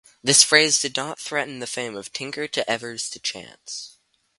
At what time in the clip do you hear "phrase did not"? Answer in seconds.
0.41-1.19